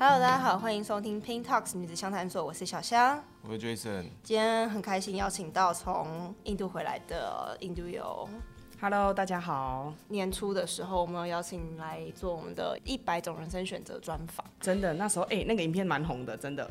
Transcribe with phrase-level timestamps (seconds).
[0.00, 4.04] Hello，大家好，欢迎收听 Pink Talks 女子相谈所，我是小香，我是 Jason。
[4.22, 8.28] 今天很开心邀请到从印度回来的印度友。
[8.80, 9.92] Hello，大家好。
[10.06, 14.46] 年初的时候，我们有邀请来做我们的一百种人生选择专访。
[14.60, 16.70] 真的，那时候哎、欸，那个影片蛮红的，真的。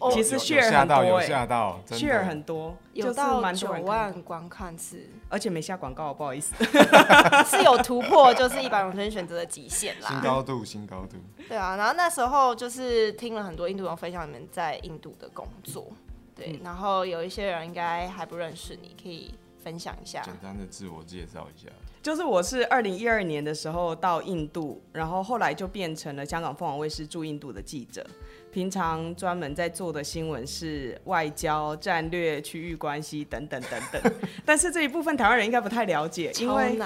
[0.00, 6.54] 哦、其实 share 很多、欸，有吓到，share 很多，有到九万观看次，而且没下广告，不好意思，
[7.46, 10.08] 是有突破，就是一百种选择的极限啦。
[10.08, 11.16] 新高度，新高度。
[11.48, 15.90] 对啊，然后那时候就是听了很多印度人分享你们在印度的工作，
[16.34, 21.68] 对，嗯、然后有一些人应该还不认识你，可以分享一下，简单的自我介绍一下。
[22.00, 28.06] 就是我是二零一二年的时候到印度，然后后来就变成了香港凤凰卫视驻印度的记者。
[28.50, 34.12] 平常专门在做的新闻是外交、战略、区域关系等等等等，
[34.44, 36.78] 但是这一部分台湾人应该不太了解，因为。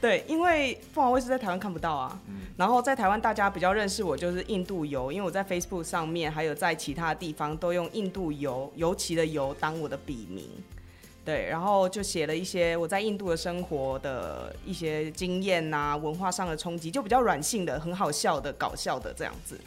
[0.00, 2.20] 对，因为凤凰卫视在台湾看不到啊。
[2.28, 10.48] 嗯、然后在台湾大家比较认识我就是印度游，因为我在 Facebook 上面还有在其他地方都用印度游、尤其的游当我的笔名。
[11.22, 19.60] 对，然后就写了一些我在印度的生活的一些经验呐、啊，文化上的冲击，就比较软性的、很好笑的、搞笑的这样子。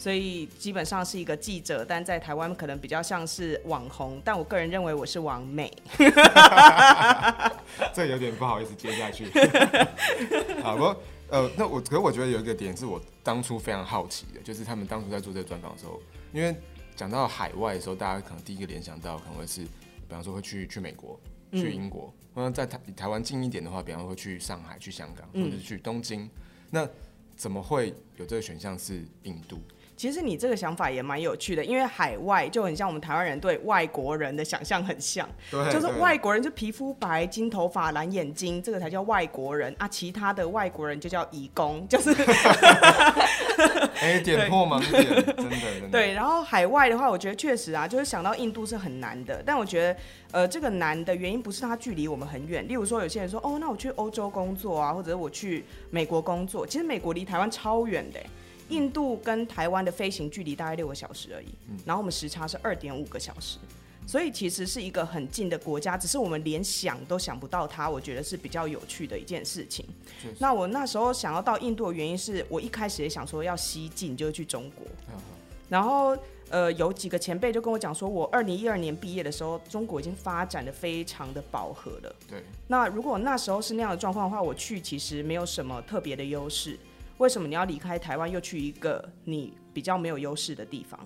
[0.00, 5.70] 所以基本上是一个记者，但在台湾可能比较像是网红，但我个人认为我是网美。
[7.92, 9.26] 这有点不好意思接下去。
[10.64, 16.00] 好，不过呃，那我可是我觉得有一个点是我当初非常好奇的，就是他们当初在做这个专访的时候，
[16.32, 16.56] 因为
[16.96, 21.20] 讲到海外的时候，大家可能第一个联想到可能会是，比方说会去去美国、
[21.52, 26.22] 去英国，那、嗯、在台台湾近一点的话，比方说会去上海、去香港，或者是去东京。
[26.22, 26.30] 嗯、
[26.70, 26.88] 那
[27.36, 29.60] 怎么会有这个选项是印度？
[30.00, 42.12] 其实你这个想法也蛮有趣的，因为海外就很像我们台湾人对外国人的想象很像，对，就是外国人就皮肤白、金头发、蓝眼睛，这个才叫外国人啊，其他的外国人就叫移工， 就是，
[44.00, 46.14] 哎、欸，点破盲点，真的，真的，对。
[46.14, 50.00] 然后海外的话，我觉得确实啊，就是想到印度是很难的，但我觉得，
[50.32, 58.18] 呃，这个难的原因不是它距离我们很远，例如说有些人说，哦，那我去欧洲工作啊，或者我去美国工作，其实美国离台湾超远的。
[58.70, 63.58] 印度跟台湾的飞行距离大概六个小时而已，嗯、然后我们时差是二点五个小时，
[64.06, 67.88] 所以其实是一个很近的国家，只是我们连想都想不到它。
[67.88, 69.84] 我觉得是比较有趣的一件事情。
[70.38, 74.86] 那我那时候想要到印度的原因是我一开始也想说要西进，就是去中国。
[75.12, 75.20] 嗯、
[75.68, 76.16] 然后
[76.48, 82.16] 呃，有几个前辈就跟我讲说，我二零一二年毕业的时候，中国已经发展的非常的饱和了。
[82.28, 82.42] 对。
[82.66, 86.76] 那如果那时候是那样的状况的话，我去其实没有什么特别的优势。
[87.20, 90.98] 为什么你要离开台湾，又去一个你比较没有优势的地方？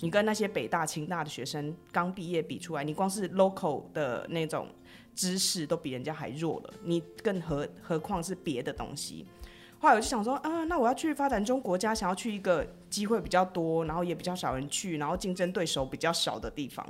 [0.00, 4.68] 你跟那些北大、清大的学生刚毕业比出来，你光是 local 的那种
[5.14, 9.26] 知识都比人家还弱了，你更何何况是别的东西？
[9.78, 16.86] 后来我就想说，啊，那我要去发展中国家，想要去一个机会比较多，然后也比较少人去，然后竞争对手比较少的地方，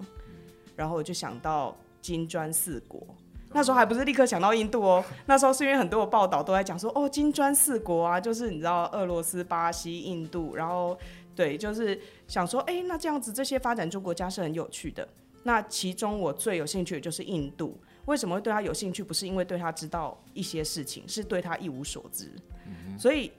[0.77, 3.05] 然后我就想到金砖四国。
[3.53, 10.97] 那时候还不是立刻想到印度哦，那时候是因为很多的报道都在讲说，哦，金砖四国啊，就是你知道俄罗斯、巴西、印度，然后
[11.35, 15.07] 对，就是想说，哎，那这样子这些发展中国家是很有趣的。
[15.43, 19.03] 那其中我最有兴趣的就是印度，为什么会对他有兴趣？
[19.03, 22.31] 不是因为对他知道一些事情，是对他一无所知。
[22.67, 22.99] 嗯。
[22.99, 23.33] 所以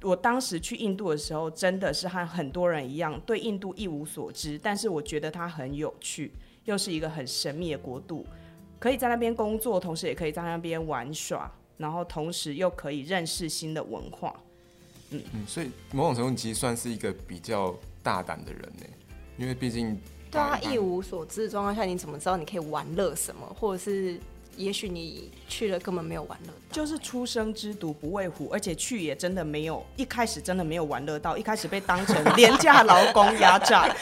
[0.00, 6.32] 我当时去印度的时候，真的是和很多人一样，对印度一无所知，但是我觉得它很有趣，
[6.64, 8.24] 又是一个很神秘的国度。
[8.78, 14.34] 可以在那边工作，同时也可以在那边玩耍，然后同时又可以认识新的文化。
[15.10, 18.86] 嗯嗯，所以某种程度你其实算是一个比较大胆的人呢，
[19.36, 19.98] 因为毕竟
[20.30, 24.18] 对啊一无所知的状况下，你怎么知道你可以玩乐什么，或者是？
[24.58, 33.82] 也许你去了根本没有玩乐，就是初生之犊不畏虎，而且去也真的没有，一开始真的没有玩乐到，一开始被当成廉价劳工压榨。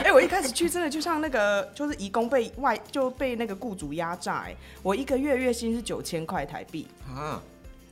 [0.00, 4.44] 哎、欸，我一开始去真的就像那个，就是移工被外就被那个雇主压榨。
[4.46, 7.42] 哎，我一个月月薪是九千块台币啊，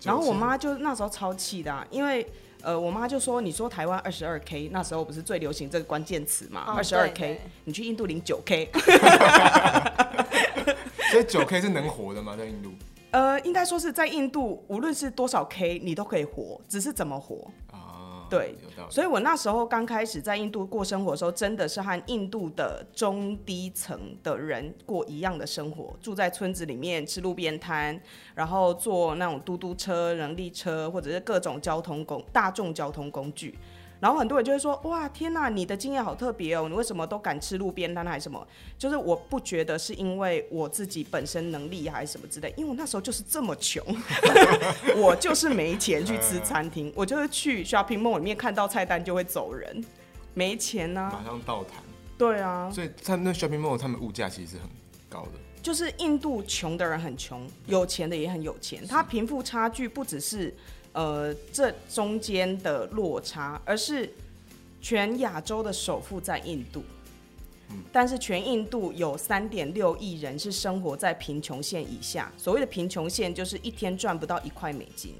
[0.05, 2.25] 然后我妈就那时候超气的、啊，因为
[2.63, 8.69] 呃，我妈就说，你说台湾二十二 k，那时候不是最流行这个关键词嘛，二十二 k，你去印度领九 k。
[11.11, 12.37] 所以九 K 是能活的吗？
[12.37, 12.71] 在印度？
[13.11, 18.27] 呃，应该说是在印度，无论是多少 K，你都可以活，只是怎么活啊？
[18.29, 18.55] 对，
[18.91, 27.99] 所以我那时候刚开始在印度过生活的时候，真的是和印度的中低层的人过一样的生活，住在村子里面，吃路边摊，
[28.35, 33.59] 然后坐那种嘟嘟车、人力车，或者是各种交通工大众交通工具。
[34.01, 36.69] 然后很多人就会说：“哇，天哪，你的经验好特别哦！
[36.69, 38.47] 你为什么都敢吃路边摊还是什么？
[38.79, 43.85] 就是我不觉得是因为我自己本身能力还是什么之类，因为我那时候就是这么穷，
[44.97, 49.85] 我就是没钱去吃餐厅， 我就是去 shopping mall 里面看到菜单就会走人。
[50.35, 51.83] 没钱呐、啊，马上倒弹。
[52.17, 54.69] 对啊，所以他们那 shopping mall 他们物价其实是很
[55.09, 55.33] 高的。
[55.61, 60.55] 就是印度穷的人很穷，有钱的也很有钱，他贫富差距不只是
[60.99, 64.13] 呃这中间的落差，而是
[64.81, 66.83] 全亚洲的首富在印度。
[67.93, 72.33] 但是全印度有三点六亿人是生活在贫穷线以下。
[72.37, 75.15] 所谓的贫穷线就是一天赚不到一块美金，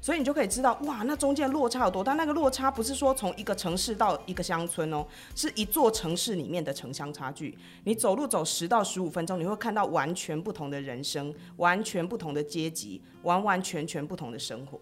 [0.00, 2.12] 所以你就可以知道，哇，那中间落差有多大？
[2.12, 5.04] 那个落差不是说从一个城市到一个乡村哦，
[5.34, 7.58] 是一座城市里面的城乡差距。
[7.82, 14.78] 你走路走十到十五分钟，你会看到完全不同的人生，完全不同的阶级，完完全全不同的生活。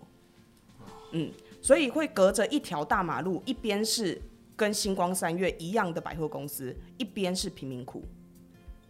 [1.12, 1.30] 嗯，
[1.60, 4.20] 所以会隔着一条大马路，一边是。
[4.58, 8.02] 跟星光三月一样的百货公司，一边是贫民窟，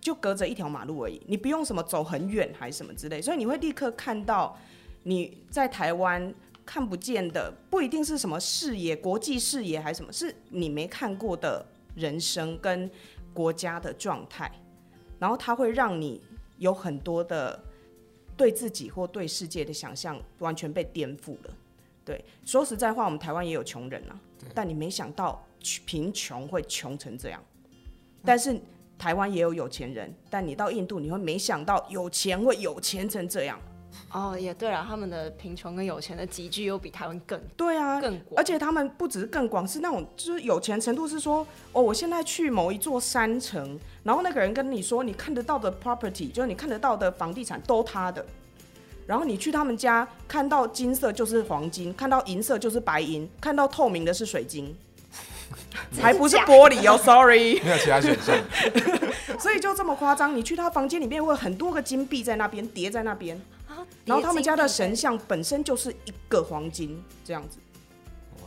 [0.01, 1.21] 就隔着一条马路而已。
[1.27, 4.57] 你不用什么走很远还是什么之类，所以你会立刻看到
[5.03, 6.33] 你在台湾
[6.65, 11.67] 看不见的，不一定是什么视野、国际视野还是什么，是你没看过的
[11.97, 12.89] 人生跟
[13.35, 14.49] 国家的状态，
[15.19, 16.23] 然后它会让你
[16.59, 17.61] 有很多的
[18.37, 21.55] 对自己或对世界的想象完全被颠覆了。
[22.07, 24.19] 对，说实在话，我们台湾也有穷人啊，
[24.55, 25.45] 但你没想到。
[25.85, 27.43] 贫穷会穷成这样，
[28.25, 28.57] 但是
[28.97, 33.59] 台湾也有有钱人，但你到印度你会没想到有钱会有钱成这样。
[34.13, 48.25] 哦，也对啊，他们的贫穷跟有钱的集聚又比台湾更对啊，更广，而且他们不只是更广，是那种就是有钱程度是说，哦，我现在去某一座山城，然后那个人跟你说，你看得到的 property 就是你看得到的房地产都他的，
[49.07, 54.77] 然后你去他们家看到金色就是黄金，看到银色就是白银，看到透明的是水晶。
[56.01, 58.37] 还不是玻璃哦，sorry， 没有其他选项，
[59.39, 60.35] 所以就这么夸张。
[60.37, 63.41] 你去他房间里面，会有很多个金币在那边叠在那边，
[64.05, 67.59] 然后他们家的神像本身就是一个黄金这样子，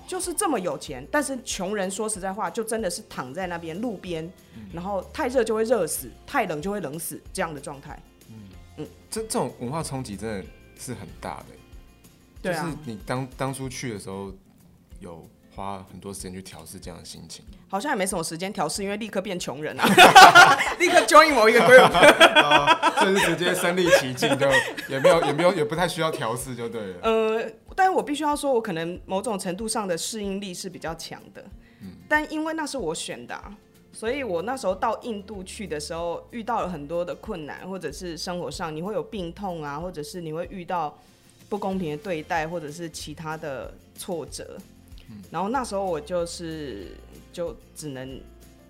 [0.07, 1.07] 就是这么有钱。
[1.09, 4.29] 但是穷人说实在话，就真的是躺在那边路边，
[4.73, 7.97] 然后太热就会热死，太冷就会冷死这样的状态。
[9.09, 10.45] 这这种文化冲击真的
[10.79, 11.45] 是很大的。
[12.41, 14.33] 对啊，就是你当当初去的时候
[14.99, 15.27] 有。
[15.55, 19.83] 花很多时间去调试这样的心情，好像也没什么时间调试，因为立刻变穷人啊，
[20.79, 24.47] 立刻 join 某一个 group，就是直接身历其境，就
[24.87, 26.99] 也没有也没有也不太需要调试就对了。
[27.01, 31.43] 呃，但是我必须要说，我可能某种程度上的适应力是比较强的，
[31.81, 33.57] 嗯，但因为那是我选的啊，
[33.99, 40.97] 所以我那时候到印度去的时候，遇到了很多的困难，或者是生活上你会有病痛啊，或者是你会遇到
[41.49, 44.57] 不公平的对待，或者是其他的挫折。
[45.09, 46.95] 嗯然后那时候我就是
[47.33, 48.21] 就只能，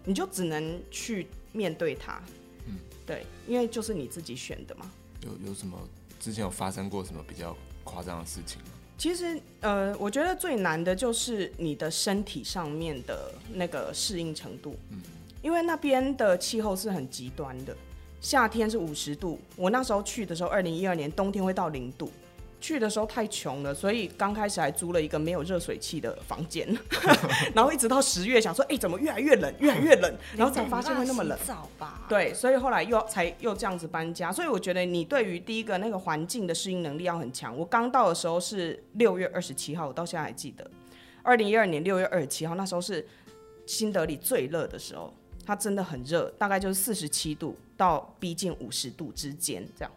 [0.04, 2.20] 你就只能去面对它，
[2.66, 4.92] 嗯，对，因为就是你自己选的嘛。
[5.22, 5.78] 有有什么
[6.20, 8.70] 之前有发生过什么比较夸张的事情吗？
[8.98, 15.02] 其实呃，我觉得最难的就是你的身体上面的那个适应程度，嗯，
[15.42, 17.76] 因为那边的气候是很极端的，
[18.20, 22.12] 夏天是五十度，我那时候去的时候，二零一二年冬天会到零度。
[22.62, 26.68] 去的时候太穷了，所以刚开始还租了一个没有热水器的房间，
[27.56, 31.40] 然后一直到十月想说，哎、欸，怎么越来越冷，越来越冷， 然后才发现会那么冷。
[31.46, 32.06] 早吧？
[32.10, 34.30] 对，所以后来又才又这样子搬家。
[34.30, 37.58] 所以我觉得你对于第一个那个环境的适应能力要很强。
[37.58, 40.70] 我刚到的时候是六月二十七号，我到现在还记得，
[41.24, 43.08] 二零一二年六月二十七号，那时候是
[43.66, 45.14] 新德里最热的时候，
[45.50, 49.92] 它真的很热，大概就是四十七度到逼近五十度之间这样。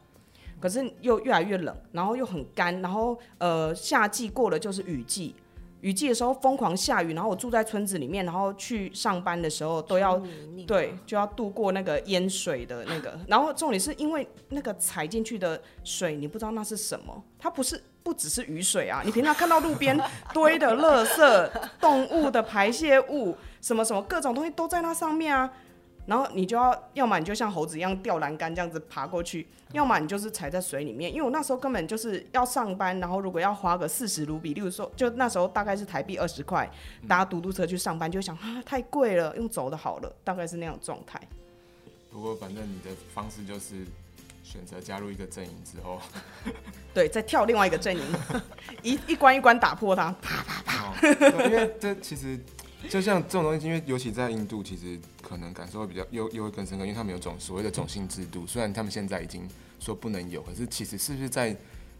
[0.59, 5.35] 可是又越来越冷，然后又很干，然后呃夏季过了就是雨季，
[5.83, 10.19] 雨季的时候疯狂下雨，然后我住在村子里面，然后去上班的时候都要
[10.67, 20.01] 对就要度过那个淹水的那个，然后重点是因为那个踩进去的水你不知道那是什么，它不是不只是雨水啊，你平常看到路边
[20.33, 25.51] 堆的垃圾、动物的排泄物什么什么各种东西都在那上面啊。
[26.05, 31.09] 然后你就要，要么你就像猴子一样吊栏杆这样子爬过去，要么你就是踩在水里面。
[31.09, 36.69] 因为我那时候根本就是要上班，然后如果要花个四十卢比，例如说，就那时候大概是台币二十块，
[37.07, 41.21] 搭嘟嘟车去上班，就想啊太贵了，用走的好了，大概是那种状态。
[42.11, 43.87] 不过反正你的方式就是
[44.43, 46.01] 选择加入一个阵营之后，
[46.93, 48.03] 对，再跳另外一个阵营，
[48.83, 50.89] 一一关一关打破它，啪啪啪。
[50.89, 52.37] 哦，因为这其实。
[52.89, 58.47] 就像这种东西，因为尤其在印度，其实可能感受会比较又又会更深刻，因为他们有种所谓的种姓制度。
[58.47, 59.49] 虽然他们现在已经
[59.79, 61.57] 说不能有，可是其实是不是在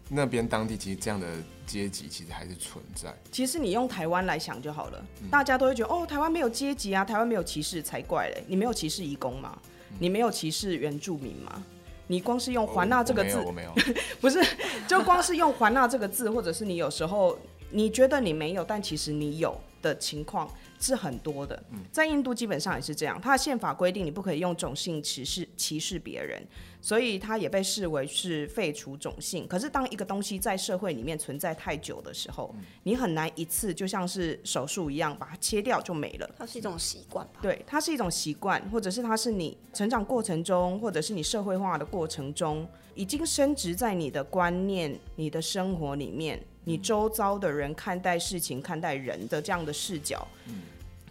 [0.09, 1.27] 那边当地，其实这样的
[1.65, 3.15] 阶级其实还是存在。
[3.31, 8.43] 其实你用台湾来想就好了，大家都会觉得哦，台湾没有阶级啊，台湾没有歧视才怪嘞。
[8.47, 9.57] 你没有歧视移工吗？
[9.99, 11.63] 你没有歧视原住民吗？
[12.07, 13.73] 你光是用“环纳”这个字，我没有，
[14.19, 14.43] 不是，
[14.87, 17.39] 就光是用“环纳”这个字，或者是你有时候
[17.71, 20.49] 你觉得你没有，但其实你有的情况。
[20.83, 21.63] 是很多的。
[21.91, 26.45] 在印度基本上也是这样，它的宪法规定你不可以用种姓歧视歧视别人，
[26.83, 29.47] 所以它也被视为是废除种姓。
[29.47, 36.29] 可是当一个东西在社会里面存在太久的时候，你很难一次就像是手术一样把它切掉就没了。
[36.37, 37.39] 它是一种习惯吧？
[37.41, 46.43] 对，它是一种习惯，或者是它是你成长过程中，或者是你社会化的过程中，已经深植在你的观念、你的生活里面。
[46.65, 50.61] 你周遭的人看待事情、看待人的这样的视角，嗯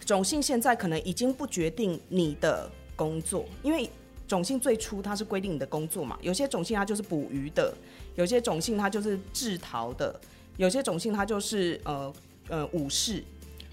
[0.05, 3.89] 种姓现在可能已经不决定你的工作，因为
[4.33, 6.17] 种姓最初它是规定你的工作嘛。
[6.23, 7.75] 有些种姓它就是捕鱼的，
[8.15, 10.19] 有些种姓它就是制陶的，
[10.57, 12.11] 有些种姓它就是呃
[12.49, 13.23] 呃武士，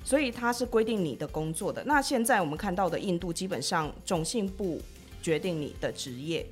[0.03, 1.81] 所以它是规定你的工作的。
[1.85, 4.81] 那现在我们看到的印度，基本上种姓不
[5.21, 6.45] 决定你的职业。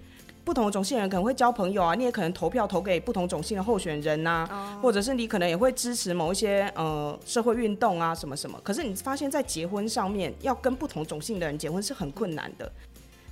[0.46, 4.84] 不同的种姓人可能会交朋友啊，你也可能投票投给不同种姓的候选人呐、啊，oh.
[4.84, 8.58] 或者是你可能也会支持某一些呃社会运动啊什么什么。
[8.64, 12.72] 可是你发现，在结婚上面要跟不同种姓的人结婚是很困难的。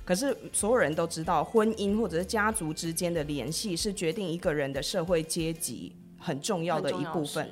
[0.06, 7.50] 可是所有人都知道，婚姻或者是家族之间的联系是决定一个人的社会阶级很重要的一部分。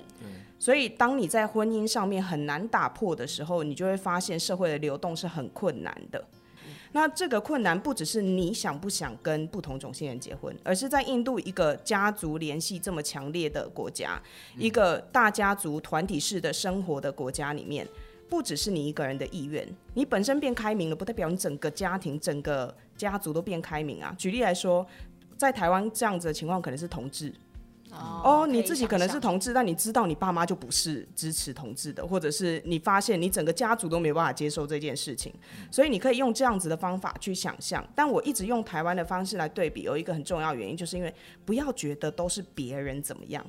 [0.58, 6.25] 所以当你在婚姻上面很难打破的时候，你就会发现社会的流动是很困难的。
[6.92, 14.23] 那这个困难不只是你想不想跟不同种姓人结婚，而是在印度一个家族联系这么强烈的国家，
[14.56, 17.87] 一个大家族团体式的生活的国家里面，
[18.28, 24.14] 不只是你一个人的意愿，你本身变开明了，不代表你整个家庭、整个家族都变开明啊。
[24.18, 24.86] 举例来说，
[25.36, 27.32] 在台湾这样子的情况可能是同志。
[28.24, 35.32] 哦，你自己可能是同志，但你知道你爸妈就不是支持同志的，或者是你发现你整个家族都没有办法接受这件事情，
[35.70, 37.86] 所以你可以用这样子的方法去想象。
[37.94, 41.14] 但我一直用台湾的方式来对比，有一个很重要的原因，就是因为
[41.44, 43.46] 不要觉得都是别人怎么样，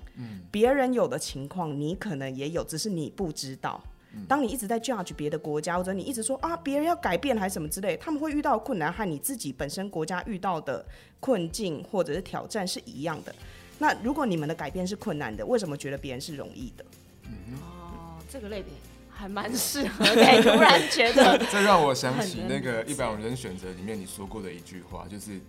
[0.52, 3.84] 别人有的情况你可能也有，只是你不知道。
[4.28, 10.86] 当你一直在 judge 别的国家，或者你一直说啊别人要改变还是什么之类，他们会遇到的困难和你自己本身国家遇到的
[11.20, 13.36] 困境或者是挑战是一样的。
[13.78, 16.86] 那如果你们的改变是困难的，为什么觉得别人是容易的？
[17.24, 18.72] 嗯、哦，这个类别
[19.10, 20.16] 还蛮适合的。
[20.42, 25.42] 突然觉得， 这让我想起那个《一百种人生选择》里面你说过的一句话，就是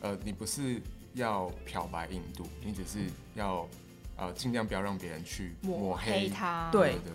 [0.00, 0.80] 呃，你不是
[1.14, 2.98] 要漂白印度，你只是
[3.34, 3.68] 要
[4.16, 6.68] 呃尽量不要让别人去抹黑，抹黑他。
[6.72, 7.12] 对对。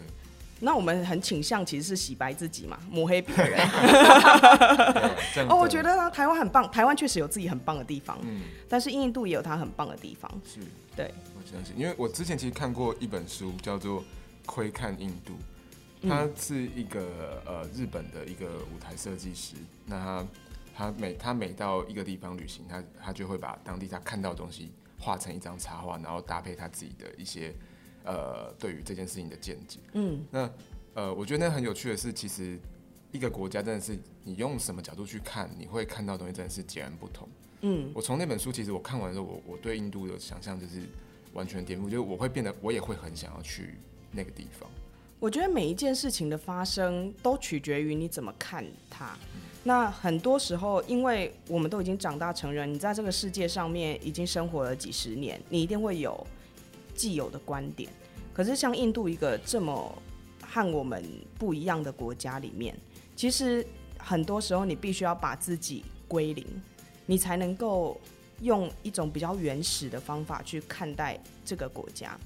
[0.60, 3.60] 那我们很倾向其实是洗白自己嘛，抹黑别人。
[5.50, 8.18] 哦，我觉得呢，台湾很棒，台湾确实有自己很棒的地方。
[8.24, 10.32] 嗯，但是印度也有它很棒的地方。
[10.46, 10.62] 是，
[10.96, 14.02] 对，我相信，因为我之前其实看过一本书，叫做
[14.46, 15.34] 《窥看印度》，
[16.10, 19.56] 他是一个呃日本的一个舞台设计师。
[19.86, 20.28] 那他
[20.78, 27.54] 他每他每到一个地方旅行，他他就会把当地他看到的东西画成一张插画，然后搭配他自己的一些。
[28.04, 30.50] 呃，对于这件事情的见解，嗯，那
[30.94, 32.60] 呃，我觉得那很有趣的是，其实
[33.12, 37.28] 一个国家真的是你用什么角度去看，你会看到东西真的是截然不同。
[37.62, 40.82] 嗯，我从那本书其实我看完之后，我我对印度的想象就是
[41.34, 43.76] 完全颠覆，就是我会变得，我也会很想要去
[44.12, 44.70] 那个地方。
[45.20, 49.18] 我觉得每一件事情的发生都取决于你怎么看它。
[49.34, 56.28] 嗯，那很多时候，因为我们都已经长大成人，你在这个世界上面已经生活了几十年，你一定会有。
[56.96, 57.90] 既有的观点，
[58.34, 60.02] 可是像印度一个这么
[60.42, 61.04] 和我们
[61.38, 62.76] 不一样的国家里面，
[63.16, 63.66] 其实
[63.98, 66.46] 很多时候你必须要把自己归零，
[67.06, 68.00] 你才能够
[68.42, 72.18] 用一种比较原始的方法去看待这个国家。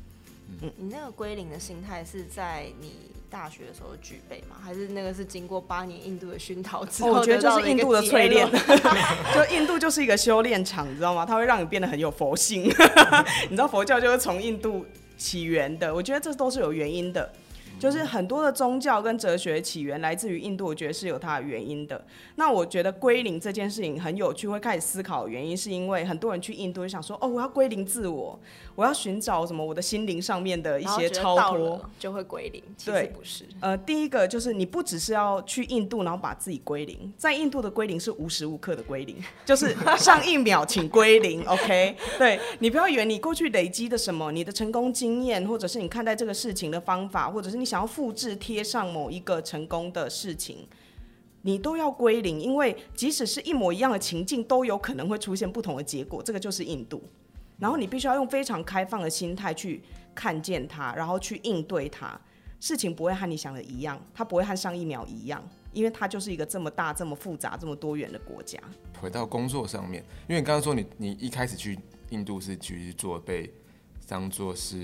[0.61, 2.93] 嗯，你那个归零的心态是在你
[3.29, 4.55] 大学的时候具备吗？
[4.63, 7.11] 还是那个是经过八年印度的熏陶之后？
[7.11, 8.49] 我觉得就是印度的淬炼，
[9.35, 11.25] 就印度就是一个修炼场，你知道吗？
[11.25, 12.63] 它会让你变得很有佛性。
[13.49, 14.85] 你知道佛教就是从印度
[15.17, 17.31] 起源的，我觉得这都是有原因的。
[17.79, 22.03] 就是很多的宗教跟哲学起源来自于印度，我觉得是有它的原因的。
[22.35, 28.39] 那我觉得归零这件事情很有趣，会开始思考原因，是因为很多人去印度就想说，哦，我要归零自我，
[28.73, 32.63] 我要寻找什么我的心灵上面的一些超脱，就会归零。
[32.75, 33.45] 其实不是。
[33.59, 39.15] 呃，第一个就是你不只是要去印度，然后把自己归零，在印度的归零是无时无刻的归零，
[39.45, 41.95] 就是上一秒请归零， OK？
[42.17, 47.66] 对，你不要以为你过去累积的什么，你的成功经验，或者是你看待这个事情的方法，或者是你。
[47.67, 50.67] 想要复制贴上某一个成功的事情，
[51.41, 56.23] 你都要归零，因为即使是一模一样的情境，都有可能会出现不同的结果。
[56.23, 57.03] 这个就是印度，
[57.59, 59.83] 然后你必须要用非常开放的心态去
[60.15, 62.19] 看见它，然后去应对它。
[62.59, 68.59] 事情不会和你想的一样，它不会和上一秒一样，因为它就是一个这么大、这么复杂、这么多元的国家。
[68.99, 71.77] 回到工作上面，因为你刚刚说你你一开始去
[72.09, 73.53] 印度是去做被
[74.07, 74.75] 当做是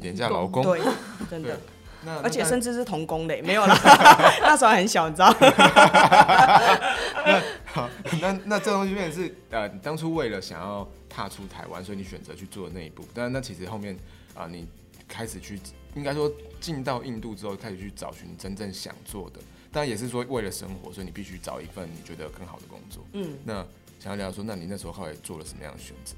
[0.00, 0.80] 廉价劳工，对，
[1.28, 1.60] 真的。
[2.04, 3.76] 那而且甚至是童工的，没有啦，
[4.42, 5.34] 那时候很小，你知道。
[5.40, 7.90] 那 好，
[8.20, 13.04] 那那这东西变成是呃，你当初为了想要踏出台湾，所以你选择去做的那一步。
[13.12, 13.94] 但那其实后面
[14.34, 14.66] 啊、呃，你
[15.06, 15.60] 开始去，
[15.94, 19.40] 应该说进到印度之后，开始去找寻你真正想做的。
[19.70, 23.04] 当然也是说为了生活，所以你必须找一份你觉得更好的工作。
[23.12, 23.64] 嗯，那
[24.00, 26.14] 想要聊说，那你那时候后来做了什么样的选择？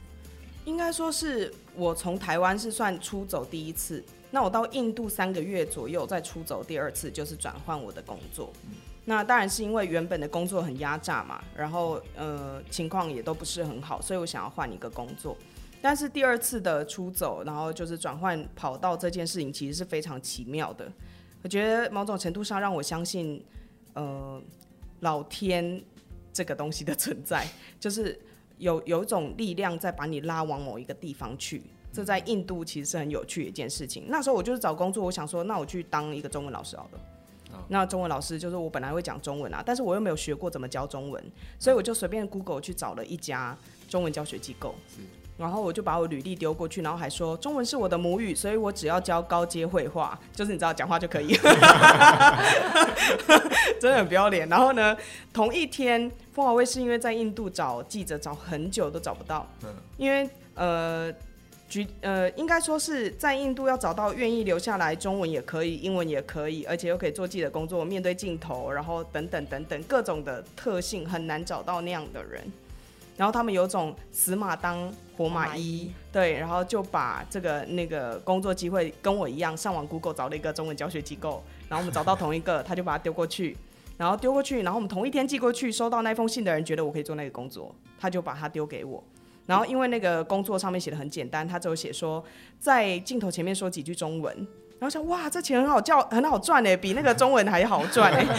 [0.67, 8.53] 应该说是我从台湾是算出走第一次，那我到印度三个月左右再出走第二次，就是转换我的工作。
[8.65, 15.37] 嗯、那当然是因为原本的工作很压榨嘛，然后呃情况也都不是很好，所以我想要换一个工作。
[15.83, 20.91] 但是第二次的出走，然后就是转换跑道这件事情，其实是非常奇妙的。
[21.43, 23.43] 我觉得某种程度上让我相信，
[23.95, 24.41] 呃，
[25.01, 25.83] 老天
[26.33, 27.47] 这个东西的存在，
[27.81, 28.17] 就是
[28.59, 31.63] 有有一种力量在把你拉往某一个地方去。
[31.92, 34.04] 这在印度其实是很有趣的一件事情。
[34.09, 37.00] 那时候我就是找工作，我想说，那我去当一个中文老师好了。
[37.68, 41.23] 那中文老师就是我本来会讲中文啊，但是我又没有学过怎么教中文，
[41.59, 43.56] 所以我就随便 Google 去找了一家
[43.88, 44.75] 中文教学机构。
[45.37, 51.32] 然后我就把我履历丢过去，然后还说中文是我的母语，所以我只要教高阶会话，就是你知道讲话就可以，
[53.80, 54.47] 真的很不要脸。
[54.50, 54.94] 然后呢，
[55.32, 59.49] 同一天，凤凰卫视因为在印度找记者找很久都找不到，
[59.97, 61.11] 因为呃，
[61.71, 72.43] 举呃，应该说是在印度要找到愿意留下来，中文也可以，英文也可以，而且又可以做自己的工作，面对镜头，然后等等等等各种的特性，很难找到那样的人。
[73.17, 83.57] 然后他们有种死马当活马医，对，然后就把这个那个工作机会跟我一样，上网 Google 找了一个中文教学机构，然后我们找到同一个，他就把它丢过去，
[83.97, 89.05] 然后丢过去，然后我们同一天寄过去，收到那封信的人觉得我可以做那个工作，他就把它丢给我，
[89.50, 92.25] 然后因为那个工作上面写的很简单，他只有写说
[92.57, 94.33] 在镜头前面说几句中文。
[94.78, 98.35] 然后想哇，这钱很好叫，很好赚呢，比那个中文还好赚呢。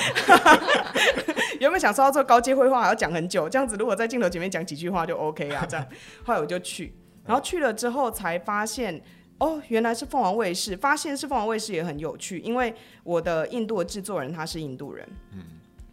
[1.59, 5.85] 原本想说要做高阶绘画还要讲很久，这样子如果在镜头前面讲几句话就 OK 啊，这样。
[6.23, 8.99] 后来我就去，然后去了之后才发现，
[9.37, 10.77] 哦，原来是凤凰卫视。
[10.77, 15.43] 发现是凤凰卫视也很有趣，因为我的印度的制作人他是印度人，嗯，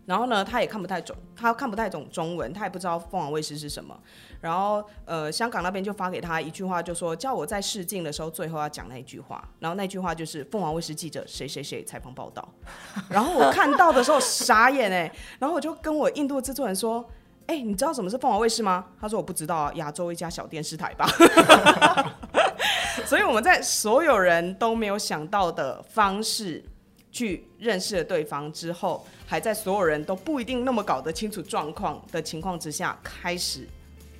[0.09, 3.95] 然后呢，他也看不太懂，他看不太懂中文，他也不知道凤凰卫视是什么。
[4.41, 9.47] 然后，呃，香港那边就发给他一句话，就说叫我在试镜的时候最后要讲那一句话。
[9.59, 12.49] 然后那句话就是凤凰卫视记者谁谁谁采访报道。
[13.11, 17.07] 然后我看到的时候傻眼哎，然后我就跟我印度制作人说
[17.47, 21.07] ：“哎、欸，你知道什么是凤凰卫视吗？”他说：“我不知道啊，亚洲一家小电视台吧。”
[23.05, 26.65] 所以我们在所有人都没有想到的方式
[27.11, 33.67] 去认识了对方之后，还在所有人都不一定那么搞得清楚状况的情况之下开始。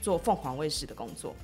[0.01, 1.35] 做凤凰卫视的工作，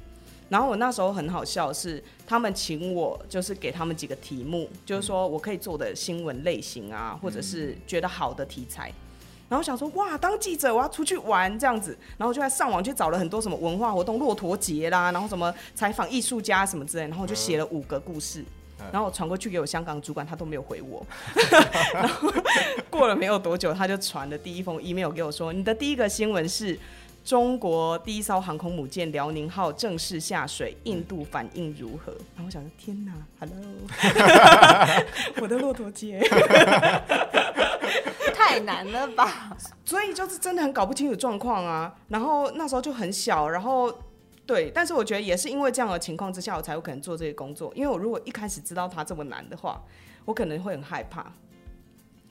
[0.49, 8.93] 然后我那时候很好笑，是他们请我，就是给他们几个题目，就是说我可以做的新闻类型啊，或者是觉得好的题材。
[9.49, 18.43] 然后想说，哇，当记者我要出去玩这样子，然后就在上网去找了很多什么文化活动，骆驼节啦，然后什么采访艺术家什么之类，然后我就写了五个故事，
[18.93, 21.05] 然后我传过去给我香港主管，他都没有回我。
[21.95, 22.33] 然后
[22.91, 26.79] 过了没有多久，他就传了第一封 email 给我说，你的第一个新闻是。
[27.25, 32.13] 中国第一艘航空母舰辽宁号正式下水，印度反应如何？
[32.37, 33.57] 然后我想说，天哪，Hello，
[35.41, 36.21] 我的骆驼姐，
[38.37, 39.57] 太难了吧？
[39.87, 41.95] 所以就是真的很搞不清楚状况啊。
[42.09, 43.91] 然后那时候就很小，然后
[44.47, 47.73] 对，但是我觉得也是因为这样的情况之下，我才有可能做这些工作。
[47.75, 49.83] 因为我如果一开始知道它这么难的话，
[50.25, 51.33] 我可能会很害怕。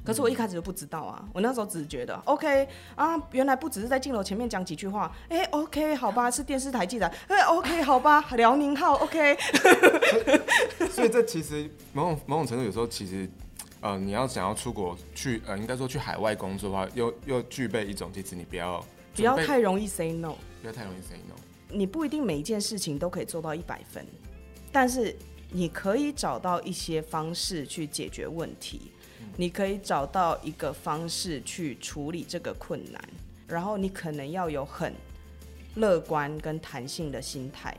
[0.06, 9.38] 可是我一开始就不知道啊，我那时候只是觉得，OK 啊，原来不只是在镜头前面讲几句话，哎、欸、，OK，好吧，是电视台记者，哎、欸、，OK， 好吧，辽宁号，OK
[10.80, 10.88] 所。
[10.92, 13.30] 所以这其实某种某种程度有时候其实，
[13.80, 21.34] 呃，你要想要出国去，呃，应该说去海外工作的话，又又具备一种，其实你不要不要太容易 say no，不要太容易 say no。
[21.74, 24.06] 你不一定每一件事情都可以做到一百分，
[24.72, 25.16] 但是
[25.50, 28.92] 你可以找到一些方式去解决问题。
[29.36, 33.02] 你可以找到一个方式去处理这个困难，
[33.48, 34.94] 然后你可能要有很
[35.76, 37.76] 乐观跟弹性的心态，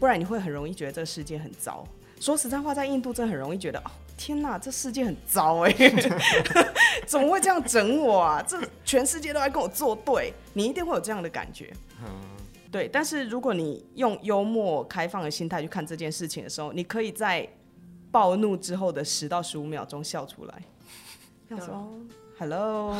[0.00, 1.86] 不然你会很容易觉得这个世界很糟。
[2.18, 5.72] 说实在话，在印度真的很容易觉得，哦，天哪，这世界很糟哎，
[7.06, 8.42] 怎么会这样整我啊？
[8.42, 11.72] 这全世界都在跟我作对，你一定会有这样的感觉。
[12.70, 17.48] 对，但是如果你用幽默、开放的心态去看这件事情的时候，你可以在
[18.10, 20.54] 暴怒之后的十到十五秒钟笑出来。
[21.48, 21.90] 要说
[22.38, 22.96] Hello，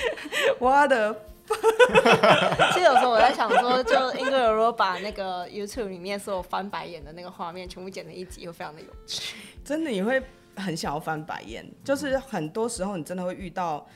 [0.60, 1.16] 我的。
[2.72, 9.36] 其实有时候我在想说，就印度人如果把那个 YouTube 里面所有翻白眼的那个画面全部剪成一集，会非常的有趣。
[9.64, 10.20] 真的，你会
[10.56, 11.64] 很想要翻白眼。
[11.84, 13.86] 就是很多时候你真的会遇到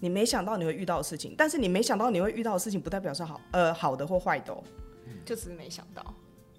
[0.00, 4.62] 你没想到你会遇到的事情，但是你没想到你会遇到的事情，不代表是好呃好的或坏的哦，
[5.24, 6.04] 就只是没想到。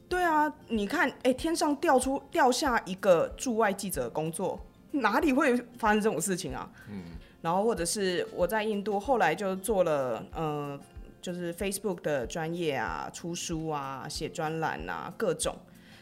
[0.08, 4.60] 对啊，你看，哎、欸，天上掉出掉下一个驻外记者的工作，
[4.92, 6.70] 哪里会发生这种事情啊？
[6.90, 7.02] 嗯，
[7.42, 10.78] 然后或者是我在印度，后来就做了，呃，
[11.22, 15.56] 就是 Facebook 的专业啊，出书啊，写专栏啊，各种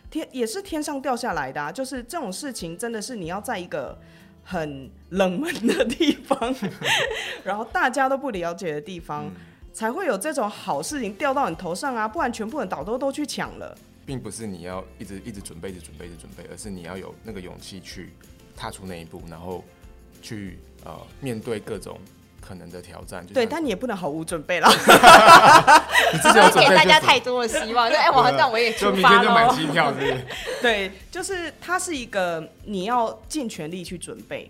[0.09, 1.71] 天也是天上掉下来的啊。
[1.71, 3.95] 就是这种事情，真的是你要在一个
[4.49, 6.55] 很冷门的地方，
[7.45, 9.31] 然后大家都不了解的地方，嗯、
[9.71, 13.77] 才会有这种好事情掉到你头上啊，不然全部人倒都都去抢了。
[14.07, 18.09] 并不是你要一直一直准备，一直准备，一直准备，而是你要有那个勇气去
[18.55, 19.63] 踏出那一步，然后
[20.19, 21.99] 去呃面对各种
[22.49, 23.23] 可能的挑战。
[23.27, 24.67] 对，但你也不能毫无准备了。
[26.11, 30.25] 你自己要给大家太多的希望，就哎，我那我也出发就明天就买机票，是不是？
[30.59, 34.49] 对，就是它是一个你要尽全力去准备，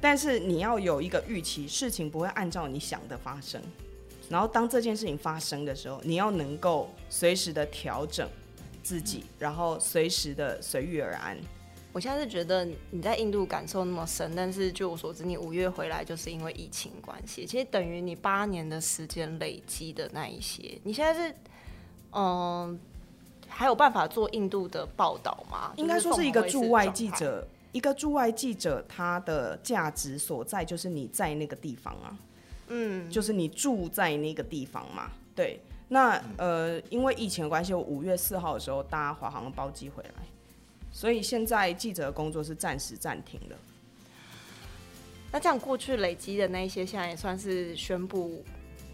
[0.00, 3.62] 但是你要有一个预期，事情不会按照你想的发生。
[4.28, 8.28] 然后当这件事情发生的时候，你要能够随时的调整。
[8.82, 11.36] 自己，然后随时的随遇而安。
[11.92, 17.44] 我现在是觉得你在印度感受那么深，但是据我所知，你五月回来就是因为疫情关系。
[17.44, 21.34] 其实等于你八年的时间累积的那一些，你现在是
[22.12, 22.78] 嗯，
[23.48, 25.72] 还有办法做印度的报道吗？
[25.76, 32.16] 应该说是一个驻外记者，一个驻外记者，他的价值所在就是你在那个地方啊，
[32.68, 35.60] 嗯，就是你住在那个地方嘛，对。
[35.92, 40.10] 那呃，因为疫情的关系，我五月四号的时候搭华航的包机回来，
[41.00, 43.56] 所以现在记者的工作是暂时暂停了。
[45.32, 48.44] 那这样过去累积的那一些，现在也算是宣布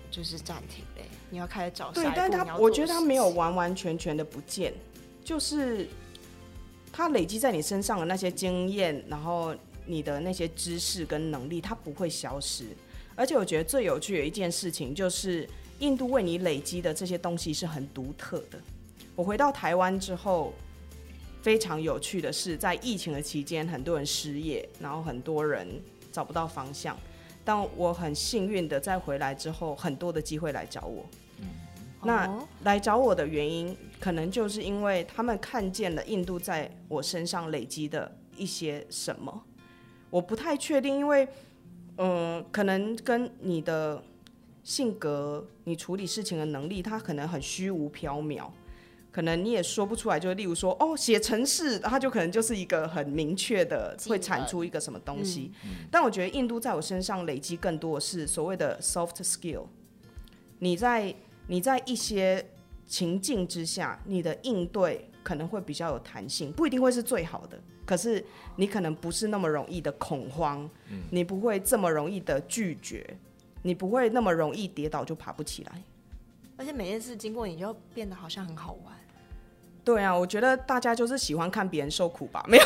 [0.08, 1.02] 就是暂停嘞。
[1.30, 1.90] 你要开始找。
[1.90, 4.72] 对，但是他我觉得他没有完完全全的不见，
[5.24, 5.88] 就是
[6.92, 9.52] 他累积在你身上的那些经验，然后
[9.84, 12.66] 你的那些知识跟能力，它不会消失。
[13.16, 15.44] 而且我觉得最有趣的一件事情就是。
[15.80, 18.58] 印度为你累积的这些东西是很独特的。
[19.14, 20.54] 我回到台湾之后，
[21.46, 25.80] 非常有趣的是，在疫情的期间，很多人失业，然后很多人
[26.10, 26.98] 找不到方向。
[27.44, 31.06] 但我很幸运的，在回来之后，很多的机会来找我。
[32.02, 32.28] 那
[32.64, 39.44] 来找我的原因，可能就是因为他们看见了印度在我身上累积的一些什么。
[40.10, 41.28] 我不太确定，因为，
[41.98, 44.02] 嗯，可能跟你的。
[44.64, 48.50] 性格，你处理事情的能力，他可能很虚无缥缈，
[49.16, 50.20] 可能你也说不出来。
[50.20, 55.50] 就例如说，哦，写程式，它就可能就是一个很明确的，会产出一个什么东西。
[55.90, 59.64] 但我觉得印度在我身上累积更多的是所谓的 soft skill。
[60.58, 61.14] 你在
[61.46, 62.44] 你在一些
[62.86, 68.22] 情境之下，你的应对可能会比较有弹性，不一定会是最好的，可是
[68.56, 73.16] 你可能不是那么容易的恐慌，嗯、你不会这么容易的拒绝。
[73.62, 75.82] 你不会那么容易跌倒就爬不起来，
[76.56, 78.94] 而且每件事经过你就变得好像很好玩。
[79.84, 82.64] 对啊，我觉得大家就是喜欢看别人受苦吧，没有，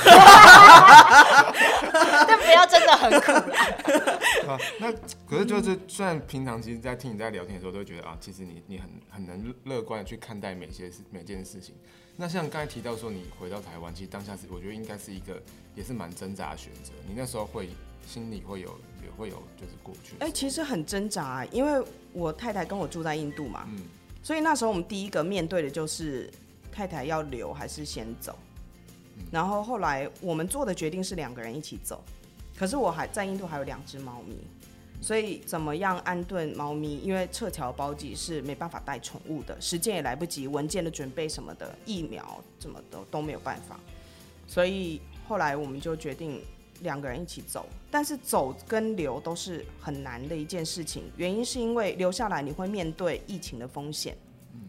[2.27, 3.31] 但不要真的很苦
[4.49, 4.59] 啊。
[4.79, 4.91] 那
[5.29, 11.75] 可是就是，虽然平常其实，在听你在聊天的时候，都会觉得啊，其实你你很很能乐观的去看待每些事每件事情。
[12.17, 15.39] 那像刚才提到说，你回到台湾，其实当下是我觉得应该是一个
[15.75, 16.93] 也是蛮挣扎的选择。
[17.07, 17.69] 你那时候会
[18.11, 18.77] 心里会有。
[19.03, 20.15] 也会有，就是过去。
[20.19, 23.81] 哎、欸，其实很挣扎，因为我太太跟我住在印度嘛，嗯，
[24.23, 26.31] 所以那时候我们第一个面对的就是
[26.71, 28.39] 太太要留还是先走。
[29.17, 32.05] 嗯、然后后来我们做的决定是两个人一起走，
[32.55, 34.37] 可是我还在印度还有两只猫咪，
[35.01, 36.99] 所以怎么样安顿猫咪？
[36.99, 43.81] 因为撤侨包机是没办法带宠物的，时间也来不及，文件的准备什么的，疫苗怎么都都没有办法，
[44.47, 46.43] 所以后来我们就决定。
[46.81, 51.05] 两个人一起走，但是走跟留都是很难的一件事情。
[51.17, 54.17] 原因是因为留下来你会面对疫情的风险，
[54.55, 54.61] 嗯，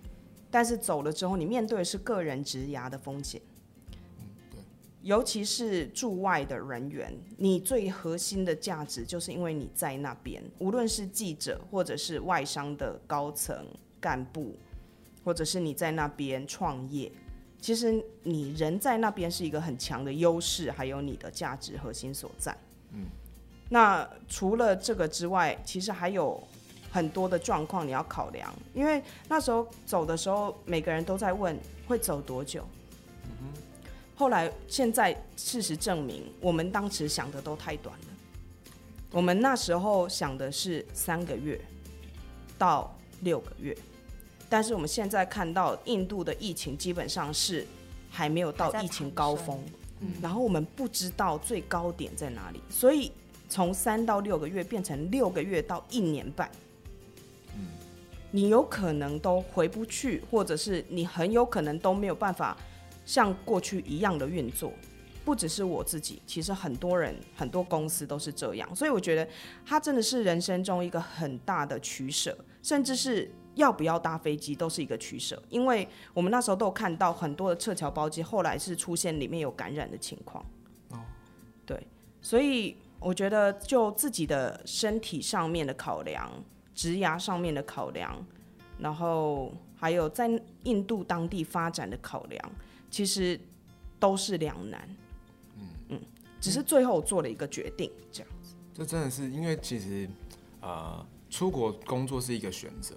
[0.50, 3.42] 但是走了之后你面对的是个人职涯的风险，
[4.20, 4.60] 嗯，对，
[5.02, 13.66] 尤其是驻外的人员，你最核心的价值就是因为你在那边，无论是记者或者是外商的高层
[14.00, 14.56] 干部，
[15.24, 17.12] 或者是你在那边创业。
[17.62, 22.58] 其实你人在那边是一个很强的优势，还有你的价值核心所在。
[22.92, 23.06] 嗯，
[23.70, 26.42] 那除了这个之外，其实还有
[26.92, 28.52] 很多的状况你要考量。
[28.74, 31.56] 因为那时候走的时候，每个人都在问
[31.88, 32.68] 会走多久。
[33.26, 33.62] 嗯哼。
[34.16, 38.06] 后来现在事实证明，我们当时想的都太短了。
[39.12, 41.62] 我们那时候想的是三个月
[42.58, 43.78] 到六个月。
[44.52, 47.66] 但是我们现在看到印度的疫情基本上是
[48.10, 49.58] 还没有到疫情高峰，
[50.02, 53.14] 嗯，然后我们不知道最高点在哪里，所以
[53.48, 56.52] 从三到六个月变成六个月到一年半，
[57.56, 57.66] 嗯，
[58.30, 62.58] 你有可能都回不去，或者是你很有可能都没有办法
[63.06, 64.74] 像过去一样的运作。
[65.24, 69.26] 不只是我自己，其实很多人、很多公司都是这样，所以我觉得
[69.66, 73.32] 它真的是人生中一个很大的取舍，甚至是。
[73.56, 80.44] 要不要搭飞机都是一个取舍，因为我们那时候都有看到很多的撤侨包机，后来是出现里面有感染的情况。
[80.90, 81.00] 哦，
[81.66, 81.86] 对，
[82.22, 86.32] 所以我觉得就自己的身体上面的考量，
[86.74, 88.26] 职涯上面的考量，
[88.80, 90.30] 然后还有在
[90.64, 92.52] 印度当地发展的考量，
[92.90, 93.40] 其实
[94.00, 94.88] 都是两难。
[95.58, 96.02] 嗯嗯，
[96.40, 98.56] 只是最后做了一个决定，这样子。
[98.74, 100.08] 这真的是因为其实
[100.62, 102.96] 啊、呃，出国工作是一个选择。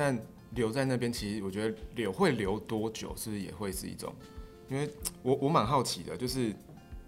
[0.00, 0.18] 但
[0.54, 4.10] 留在那边，其实我觉得留会留多久，是不是也会是一种？
[4.70, 4.88] 因为
[5.22, 6.54] 我我蛮好奇的，就是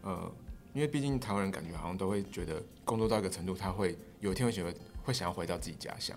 [0.02, 0.30] 呃，
[0.74, 6.14] 因为毕竟台湾人感觉好像都会觉得工作到一个程度，他会有一天会觉得会想要回到自己家乡。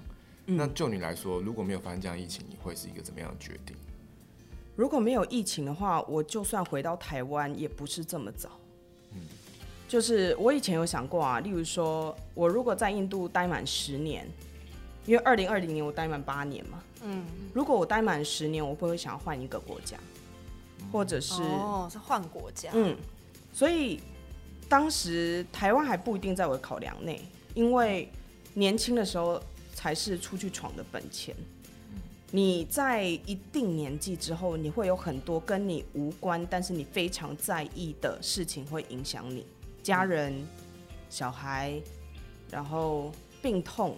[0.48, 0.58] 嗯。
[0.58, 3.74] 那就你来说，如果没有发生这样疫情，你会是一个怎么样的决定？
[4.76, 8.50] 如果没有疫情的话，我就算回到台湾，也不是这么早。
[9.14, 9.22] 嗯。
[9.88, 14.28] 就是我以前有想过啊，例如说我如果在印度待满十年。
[15.06, 19.98] 因为二零二零年我待满八年嘛，嗯，如果我待满十年，我会不会想要换一个国家，
[20.92, 22.96] 或者是哦，是换国家，嗯，
[23.54, 24.00] 所以
[24.68, 27.22] 当时台湾还不一定在我的考量内，
[27.54, 28.12] 因为
[28.56, 29.40] 年轻的时候
[29.74, 31.36] 才是出去闯的本钱。
[32.32, 39.46] 你在一定年纪之后，你会有很多跟你无关，但是你非常在意的事情会影响你，
[39.84, 40.46] 家人、
[41.10, 41.80] 小孩，
[42.50, 43.96] 然后病痛。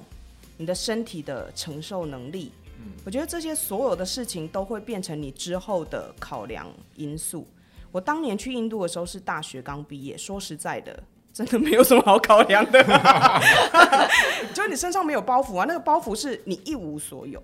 [0.57, 7.47] 你的身体的承受能力，嗯，我觉得这些所有的事情都会变成你之后的考量因素。
[7.91, 12.83] 我当年去印度的时候是大学刚毕业，说实在的，真的没有什么好考量的，
[14.53, 17.41] 就是你身上没有包袱啊，那个包袱是你一无所有，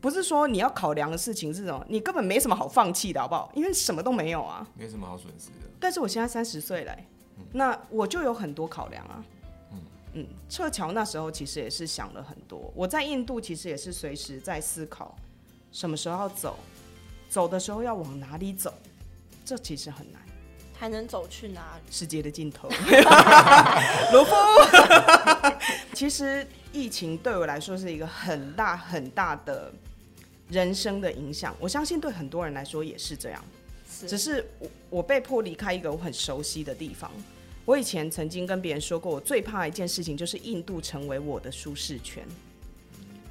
[0.00, 3.50] 不是说你要考量的事情是什么，你根本没什么好放弃的，好不好？
[3.54, 5.68] 因为什么都没有啊，没什么好损失的。
[5.80, 6.96] 但是我现在三十岁了，
[7.52, 9.24] 那我就有很多考量啊。
[10.14, 12.72] 嗯，撤侨那时候其实也是想了很多。
[12.74, 15.16] 我在印度其实也是随时在思考，
[15.72, 16.58] 什么时候要走，
[17.28, 18.72] 走的时候要往哪里走，
[19.44, 20.22] 这其实很难。
[20.76, 21.82] 还能走去哪里？
[21.90, 22.68] 世界的尽头。
[24.12, 24.34] 卢夫。
[25.94, 29.72] 其实疫情对我来说是一个很大很大的
[30.48, 33.44] 人生的影响，我相信对很多人来说也是这样。
[33.88, 34.08] 是。
[34.08, 37.10] 只是我我被迫离开一个我很熟悉的地方。
[37.64, 42.22] 我以前曾经跟别人说过，我最怕一件事情就是印度成为我的舒适圈。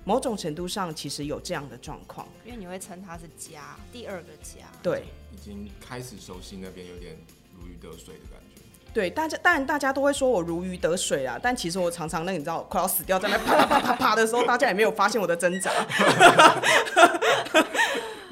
[0.06, 4.66] 某种程度上，其实有这样的状况，因为你会称它是家，第二个家。
[4.82, 7.16] 对，已经开始熟悉那边，有点
[7.58, 8.62] 如鱼得水的感觉。
[8.94, 15.72] 对，大家当然大家都会说我如鱼得水啊，但其实我常常那你知道快要死掉在那啪啪啪啪啪的时候，大家也没有发现我的挣扎。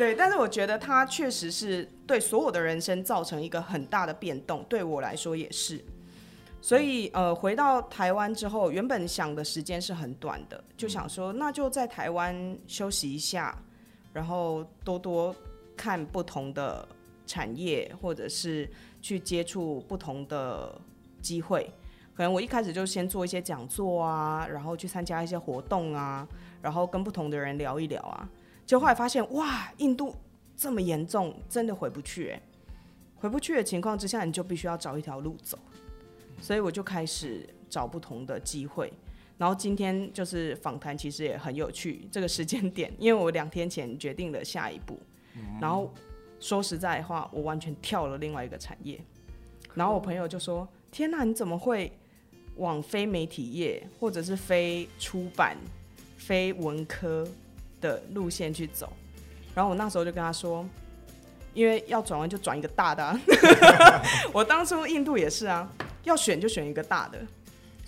[0.01, 5.79] 对，但是我觉得它确实是对所有的人生造成一个很大的变动，对我来说也是。
[6.59, 13.55] 所以，呃，回到台湾之后，原本想的时间是很短的，就想说那就在台湾休息一下，
[14.11, 15.35] 然后多多
[15.77, 16.83] 看不同的
[17.27, 18.67] 产业，或者是
[19.03, 20.81] 去接触不同的
[21.21, 21.71] 机会。
[22.15, 26.27] 可能我一开始就先做一些讲座啊，然后去参加一些活动啊，
[26.59, 28.27] 然后跟不同的人聊一聊啊。
[28.71, 30.15] 就后来发现，哇，印度
[30.55, 32.41] 这么严重，真的回不去哎！
[33.17, 35.59] 回不去的情况之下，你就必须要找一条路走。
[36.39, 38.93] 所以我就开始找不同的机会。
[39.37, 42.07] 然后今天就是访谈，其实也很有趣。
[42.09, 44.97] 这个时间点，因为我两天前决定了下一步。
[45.59, 45.93] 然后
[46.39, 48.97] 说实在话，我完全跳了另外一个产业。
[49.73, 51.91] 然后我朋友就说：“天哪，你怎么会
[52.55, 55.57] 往非媒体业，或者是非出版、
[56.15, 57.27] 非文科？”
[57.81, 58.93] 的路线去走，
[59.53, 60.65] 然后我那时候就跟他说，
[61.53, 63.19] 因为要转弯就转一个大的啊。
[64.31, 65.69] 我当初印度也是啊，
[66.03, 67.19] 要选就选一个大的，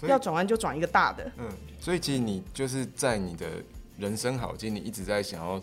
[0.08, 1.32] 要转弯就转一个大的。
[1.38, 1.48] 嗯，
[1.80, 3.48] 所以其实你就是在你的
[3.98, 5.54] 人生好，其实你一直在想要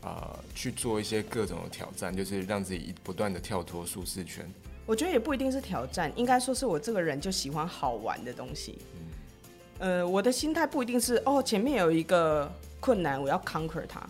[0.00, 4.48] 啊、呃、去做一些各种的挑战，就是让自己不断的跳脱舒适圈。
[4.86, 8.78] 我觉得也不一定是挑战，应该说是我这个人就喜欢好玩的东西。
[8.94, 12.50] 嗯，呃，我的心态不一定是哦，前面有一个。
[12.82, 14.04] 困难，我要 conquer 它。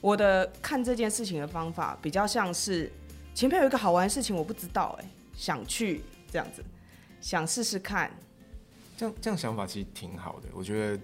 [0.00, 2.90] 我的看这件事情的方法比较像是
[3.32, 6.64] 前面有一个好玩的事情，我不知道，哎，想去这样子，
[7.20, 8.10] 想试试看。
[8.96, 11.00] 这样这样想法其实挺好的，我觉得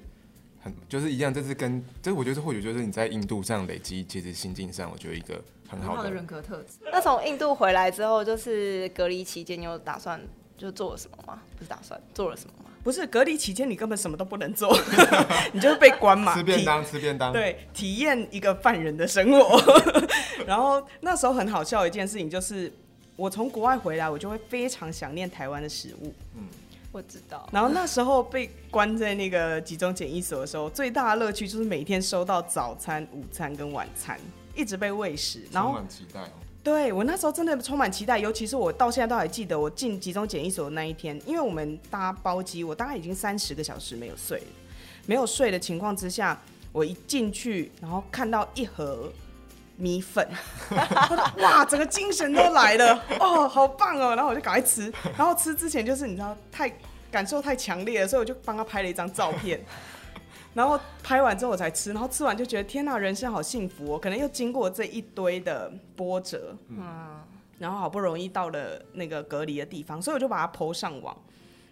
[0.61, 1.33] 很就是一样。
[1.33, 6.79] 这是跟这我觉得或许就是你在印度上累积，其实心境上，我觉得一个很好的人格特质。
[6.83, 10.21] 那从印度回来之后，就是隔离期间，你有打算
[10.59, 11.41] 就做了什么吗？
[11.57, 12.64] 不是打算做了什么吗？
[12.85, 14.73] 不是隔离期间，你根本什么都不能做，
[15.53, 16.35] 你就是被关嘛。
[16.37, 17.33] 吃便当，吃便当。
[17.33, 19.59] 对，体验一个犯人的生活。
[20.47, 22.71] 然后那时候很好笑的一件事情就是，
[23.17, 26.15] 我从国外回来，我就会非常想念台湾的食物。
[26.37, 26.45] 嗯，
[26.93, 27.49] 我知道。
[27.51, 34.21] 然后那时候被关在那个集中检疫所的时候，最大的乐趣就是每天收到早餐、午餐跟晚餐。
[34.57, 36.31] 一直被喂食，然后充满期待哦。
[36.65, 44.47] 对，我那时候真的充满期待，尤其是我到现在都还记得我进集中检疫所的那一天，因为我们搭包机，我大概已经三十个小时没有睡了，
[45.05, 46.41] 没有睡的情况之下，
[46.73, 49.13] 我一进去，然后看到一盒
[49.77, 50.27] 米粉，
[51.37, 56.73] 哇，整个精神都来了，哦，好棒哦，然后我就赶快吃，然后吃之前就是你知道太
[57.11, 59.61] 感受太强烈了，所以我就帮他拍了一张照片。
[60.55, 63.99] 然后拍完之后我才吃，然后吃完就觉得天哪，人生好幸福哦！
[63.99, 67.21] 可能又经过这一堆的波折，嗯，
[67.59, 71.17] 然后好不容易到了那个隔离的地方，所以我就把它 po 上网，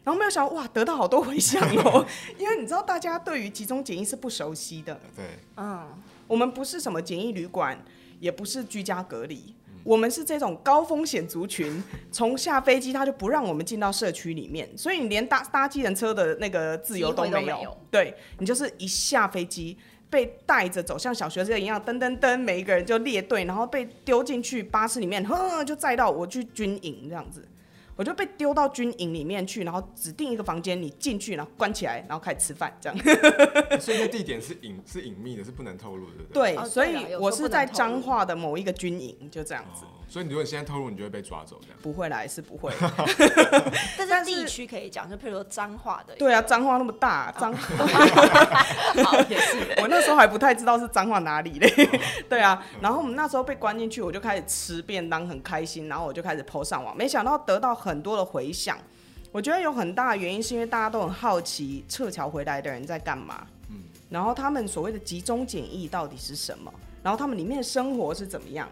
[0.02, 2.04] 然后没有想到哇，得到好多回响哦，
[2.36, 5.24] 因为你知道大家对于集中检疫是不熟悉的，对，
[5.56, 5.86] 嗯，
[6.26, 7.80] 我们不是什么检疫旅馆，
[8.18, 9.54] 也不是居家隔离。
[9.84, 17.46] 我们是这种高风险族群，从下飞机他就不让我们进到社区里面，所以你连搭搭计程车的那个自由都没有。
[17.46, 19.76] 没有对，你就是一下飞机
[20.08, 27.46] 被带着走，像小学生一样，噔噔噔，每一个人就列队，然后被丢进去巴士里面，哼，就载到我去军营这样子。
[27.96, 32.98] 我就被丢到军营里面去，然后指定一个房间，你进去，然后关起来，然后开始吃饭，这样。
[33.80, 36.54] 所以那地点是隐是隐秘的，是不能透露的，对。
[36.56, 39.84] 对，所以我是在彰化的某一个军营，就这样子。
[39.84, 41.78] 哦所以你，如果你现在透露，你就会被抓走，这样？
[41.80, 42.70] 不会来，是不会。
[43.96, 46.14] 但是地区可以讲，就譬如说彰化的。
[46.16, 47.86] 对啊，彰化那么大，彰化。
[49.04, 49.56] 好，也是。
[49.80, 51.88] 我那时候还不太知道是彰化哪里嘞。
[52.28, 55.88] 对啊，然后我们那时候被关进去，我就开始吃便当，很开心。
[55.88, 58.76] 然后我就开始 po 上网，没想到得到很多的回响。
[59.30, 63.46] 我觉得有很大的原因是因为大家都很好奇撤侨回来的人在干嘛。
[63.70, 63.76] 嗯。
[64.10, 66.70] 然后他们所谓的集中检疫到底是什么？
[67.02, 68.68] 然后他们里面的生活是怎么样？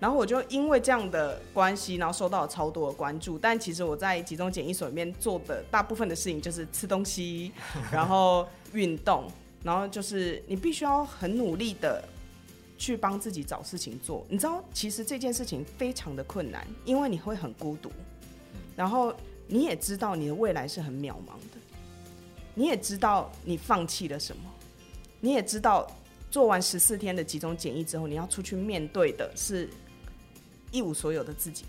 [0.00, 3.36] 然后我就因为这样的关系，然后受到了超多的关注。
[3.36, 7.50] 但其实我在集中检疫所里面做的大部分的事情就是吃东西，
[7.90, 9.28] 然后运动，
[9.64, 12.04] 然后就是你必须要很努力的
[12.76, 14.24] 去帮自己找事情做。
[14.28, 17.90] 你知道，其实这件事情非常的困难，因为你会很孤独，
[18.76, 19.12] 然后
[19.48, 21.58] 你也知道你的未来是很渺茫的，
[22.54, 24.42] 你也知道你放弃了什么，
[25.18, 25.90] 你也知道
[26.30, 29.68] 做完十四天的集中检疫之后，你要出去面对的是。
[30.70, 31.64] 一无所有的自己，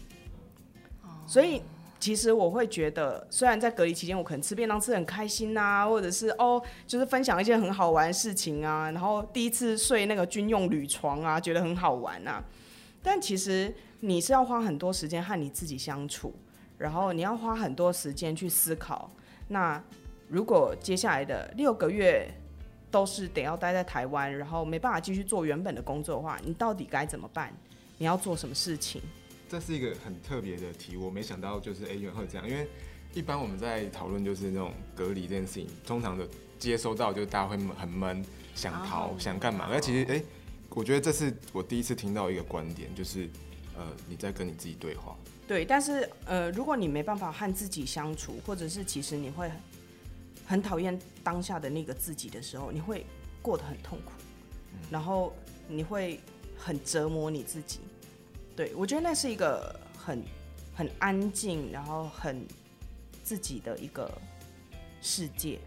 [1.25, 1.61] 所以
[1.99, 12.43] 其实我会觉得，虽然在隔离期间，我可能吃便当吃得很开心啊，或者是哦，就是分享一些很好玩的事情啊，然后第一次睡那个军用铝床啊，觉得很好玩啊，
[13.03, 16.33] 但其实你是要花很多时间和你自己相处，
[16.77, 19.11] 然后你要花很多时间去思考，
[19.49, 19.81] 那
[20.29, 22.29] 如果接下来的六个月
[22.89, 27.53] 都是得要待在台湾，然后没办法继续做原本的工作的话，你到底该怎么办？
[27.99, 29.01] 你要做什么事情？
[29.49, 32.49] 这是一个很特别的题，我没想到就是哎，原来会这样。
[32.49, 32.67] 因为
[33.13, 38.23] 一般我们在讨论就是那种隔离这件事情，通常的接收到就是大家会很闷，
[38.55, 39.67] 想逃，想干嘛？
[39.69, 40.23] 那其实哎，
[40.69, 43.27] 我觉得这是我第一次听到一个观点，就是
[43.75, 45.15] 呃，你在跟你自己对话。
[45.45, 49.51] 对，但是呃，如果你没办法和自己相处，或者是其实你会
[50.45, 53.05] 很讨厌当下的那个自己的时候，你会
[53.41, 54.11] 过得很痛苦，
[54.91, 55.35] 然后
[55.67, 56.19] 你会
[56.59, 57.79] 很折磨你自己。
[58.55, 60.21] 对，我觉得那是一个很
[60.75, 62.45] 很安静，然后很
[63.23, 64.11] 自己的一个
[65.01, 65.59] 世界。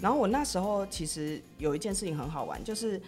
[0.00, 3.00] 然后我那时候其实有一件事情很好玩，就是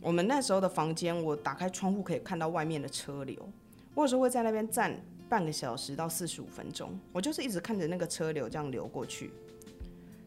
[0.00, 3.36] 我们那时候的房间，我打开窗户可以看到外面的车流。
[3.94, 9.30] 我有时候会在那边站半个小时到四十五分钟，我就是一直看着那个车流这样流过去。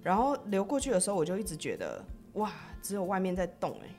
[0.01, 2.01] 然后流过去的时候，我就一直觉得
[2.33, 3.89] 哇，只有外面在动哎，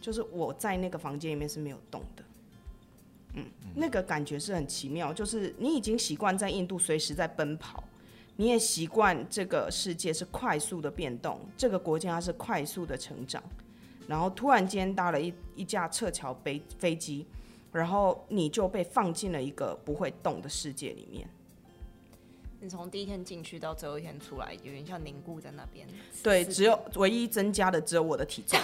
[0.00, 2.24] 就是我在那个房间里面是没有动的。
[3.34, 3.44] 嗯，
[3.74, 7.84] 那个感觉是很奇妙，就是你已经习惯在印度随时在奔跑，
[8.36, 13.42] 你也习惯这个世界是快速的变动，这个国家是快速的成长，
[14.06, 17.26] 然后突然间搭了一一架撤侨飞飞机，
[17.70, 21.28] 然后你就被放进了一个不会动的世界里面。
[22.60, 25.86] 你从第一天进去到最后一天出来，有点像凝固在那边。
[26.22, 28.58] 对，只有唯一增加的只有我的体重，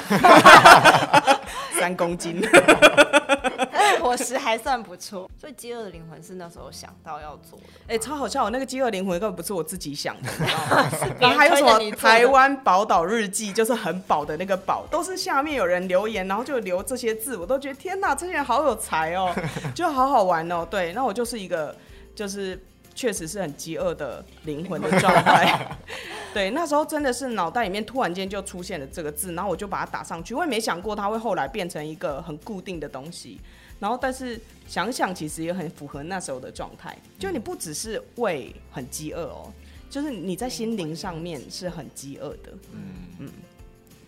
[1.78, 2.42] 三公斤。
[4.02, 5.30] 伙食还算不错。
[5.38, 7.64] 所以《饥饿的灵魂》是那时候想到要做的。
[7.86, 8.44] 哎、欸，超好笑！
[8.44, 10.90] 我那个《饥饿灵魂》根本不是我自己想的，你知道吗？
[11.20, 19.32] 然后还有什么《台湾宝岛日记》，就是很饱的那个饱，都是下面有人留言，然后就留这些字，我都觉得天哪，这些人好有才哦，
[19.74, 20.66] 就好好玩哦。
[20.68, 21.74] 对，那我就是一个，
[22.14, 22.60] 就是
[22.94, 25.76] 确实是很饥饿的灵魂的状态。
[26.32, 30.34] 对，那时候真的是脑袋里面突然间就出现了这个字，然后我就把它打上去。
[30.34, 33.40] 我也没想过它会后来变成一个很固定的东西。
[33.80, 39.52] 然后，但是想想其实也很符合那时候的状态，就你不只是胃很饥饿哦，
[39.90, 42.52] 就是你在心灵上面是很饥饿的。
[42.72, 42.80] 嗯
[43.18, 43.30] 嗯。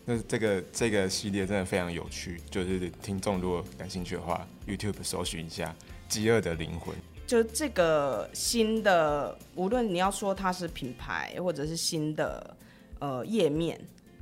[0.05, 5.75] 那这个这个系列真的非常有趣，就是听众如果感兴趣的话，YouTube 搜寻一下
[6.09, 6.95] 《饥饿的灵魂》。
[7.27, 12.57] 就这个新的，无论你要说它是品牌，或者是新的
[13.01, 13.81] 呃页面、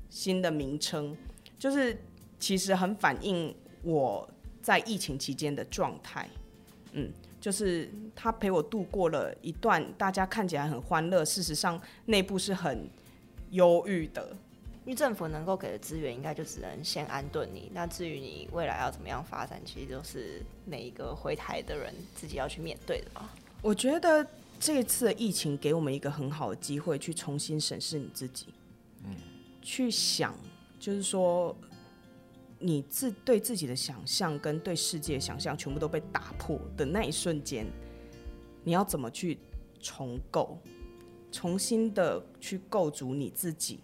[0.08, 1.14] 新的名称，
[1.58, 1.96] 就是
[2.38, 4.26] 其实很反映我
[4.62, 6.28] 在疫情期间的状态。
[6.92, 12.88] 嗯，就是他陪我度过了一段大家看起来很欢乐，事实上内部是很
[13.50, 14.34] 忧郁的。
[14.84, 17.70] 因为政府能够给的资源，应该就只能先安顿你。
[17.72, 23.34] 那至于你未来要怎么样发展，其实就是每一个回台的人自己要去面对的吧。
[23.62, 24.26] 我觉得
[24.60, 28.48] 这次的疫情给我们一个很好的机会，去重新审视你自己。
[29.04, 29.16] 嗯，
[29.62, 30.36] 去想，
[30.78, 31.56] 就是说，
[32.58, 37.66] 你自对自己的想象跟对世界的想象全部都被打破的那一瞬间，
[38.62, 39.38] 你要怎么去
[39.80, 40.58] 重构，
[41.32, 43.80] 重新的去构筑你自己。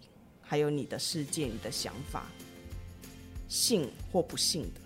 [0.51, 2.25] 还有你的世界，你的想法，
[3.47, 4.81] 幸或不幸的，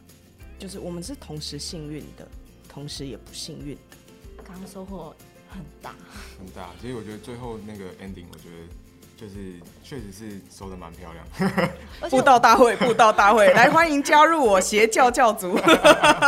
[0.59, 2.27] 就是我们是同时幸运的，
[2.69, 3.97] 同时也不幸运的。
[4.43, 5.15] 刚刚收获
[5.49, 5.95] 很大，
[6.37, 6.71] 很大。
[6.79, 8.84] 其实我觉得最后那个 ending，我觉得。
[9.17, 9.35] 就是
[9.83, 11.51] 确实是收的蛮漂亮，
[12.09, 15.55] 布道大会，布道大会， 来欢迎加入我邪教教主。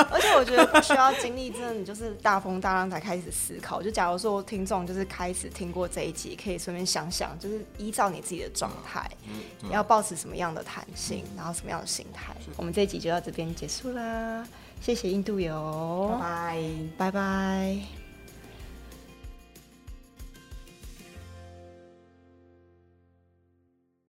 [0.09, 3.81] 而且我觉得不需要经历，真的你就是大风大浪才开始思考。
[3.81, 9.09] 就假如说听众就是开始听过这一集，可以顺便想想，就是依照你自己的状态，
[9.61, 12.33] 你要保持什么样的弹性，然后什么样的心态。
[12.55, 14.47] 我们这一集就到这边结束啦，
[14.79, 16.57] 谢谢印度游，拜
[16.97, 18.06] 拜，拜拜。